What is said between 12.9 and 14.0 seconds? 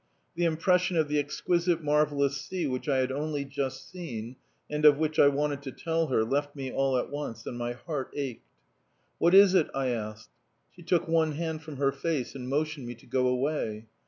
to go away.